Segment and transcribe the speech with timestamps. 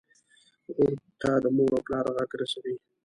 [0.69, 2.75] ورور ته د مور او پلار غږ رسوې.